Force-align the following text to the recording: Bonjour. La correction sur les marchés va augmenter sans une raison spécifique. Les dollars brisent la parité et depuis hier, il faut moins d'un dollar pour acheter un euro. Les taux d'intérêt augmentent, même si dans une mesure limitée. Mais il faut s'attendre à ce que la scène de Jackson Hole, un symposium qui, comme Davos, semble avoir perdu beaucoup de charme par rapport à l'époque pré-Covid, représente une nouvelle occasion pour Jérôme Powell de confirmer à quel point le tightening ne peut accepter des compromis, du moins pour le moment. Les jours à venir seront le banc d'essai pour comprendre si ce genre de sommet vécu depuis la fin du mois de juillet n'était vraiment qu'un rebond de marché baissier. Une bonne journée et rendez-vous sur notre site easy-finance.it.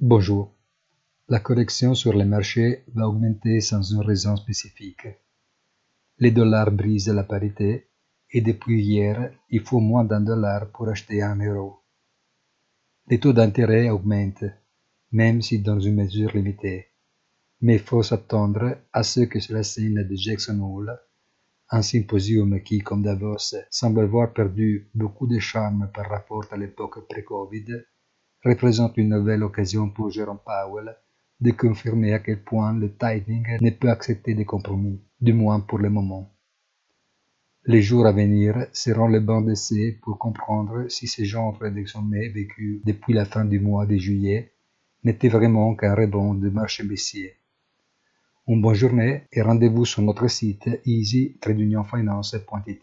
Bonjour. 0.00 0.54
La 1.28 1.40
correction 1.40 1.96
sur 1.96 2.12
les 2.12 2.24
marchés 2.24 2.84
va 2.94 3.08
augmenter 3.08 3.60
sans 3.60 3.82
une 3.82 4.02
raison 4.02 4.36
spécifique. 4.36 5.08
Les 6.20 6.30
dollars 6.30 6.70
brisent 6.70 7.08
la 7.08 7.24
parité 7.24 7.88
et 8.30 8.40
depuis 8.40 8.80
hier, 8.80 9.32
il 9.50 9.60
faut 9.60 9.80
moins 9.80 10.04
d'un 10.04 10.20
dollar 10.20 10.70
pour 10.70 10.88
acheter 10.88 11.20
un 11.20 11.44
euro. 11.44 11.80
Les 13.08 13.18
taux 13.18 13.32
d'intérêt 13.32 13.90
augmentent, 13.90 14.44
même 15.10 15.42
si 15.42 15.58
dans 15.58 15.80
une 15.80 15.96
mesure 15.96 16.30
limitée. 16.32 16.86
Mais 17.60 17.74
il 17.74 17.80
faut 17.80 18.04
s'attendre 18.04 18.78
à 18.92 19.02
ce 19.02 19.22
que 19.22 19.40
la 19.52 19.64
scène 19.64 20.06
de 20.08 20.14
Jackson 20.14 20.60
Hole, 20.60 20.96
un 21.70 21.82
symposium 21.82 22.62
qui, 22.62 22.78
comme 22.78 23.02
Davos, 23.02 23.56
semble 23.68 24.02
avoir 24.02 24.32
perdu 24.32 24.88
beaucoup 24.94 25.26
de 25.26 25.40
charme 25.40 25.90
par 25.92 26.08
rapport 26.08 26.46
à 26.52 26.56
l'époque 26.56 27.08
pré-Covid, 27.08 27.82
représente 28.44 28.96
une 28.96 29.10
nouvelle 29.10 29.42
occasion 29.42 29.90
pour 29.90 30.10
Jérôme 30.10 30.38
Powell 30.44 30.96
de 31.40 31.50
confirmer 31.52 32.12
à 32.14 32.18
quel 32.18 32.42
point 32.42 32.72
le 32.72 32.92
tightening 32.92 33.58
ne 33.60 33.70
peut 33.70 33.90
accepter 33.90 34.34
des 34.34 34.44
compromis, 34.44 35.00
du 35.20 35.32
moins 35.32 35.60
pour 35.60 35.78
le 35.78 35.90
moment. 35.90 36.32
Les 37.66 37.82
jours 37.82 38.06
à 38.06 38.12
venir 38.12 38.66
seront 38.72 39.08
le 39.08 39.20
banc 39.20 39.42
d'essai 39.42 39.98
pour 40.02 40.18
comprendre 40.18 40.88
si 40.88 41.06
ce 41.06 41.22
genre 41.24 41.58
de 41.58 41.84
sommet 41.86 42.28
vécu 42.28 42.80
depuis 42.84 43.12
la 43.12 43.24
fin 43.24 43.44
du 43.44 43.60
mois 43.60 43.86
de 43.86 43.96
juillet 43.96 44.52
n'était 45.04 45.28
vraiment 45.28 45.74
qu'un 45.74 45.94
rebond 45.94 46.34
de 46.34 46.48
marché 46.48 46.82
baissier. 46.82 47.34
Une 48.46 48.62
bonne 48.62 48.74
journée 48.74 49.24
et 49.32 49.42
rendez-vous 49.42 49.84
sur 49.84 50.02
notre 50.02 50.28
site 50.28 50.68
easy-finance.it. 50.86 52.82